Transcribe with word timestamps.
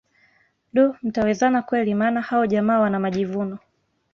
Duh 0.73 0.95
mtawezana 1.03 1.61
kweli 1.61 1.93
maana 1.95 2.21
hao 2.21 2.45
jamaa 2.45 2.79
wana 2.79 2.99
majivuno 2.99 3.59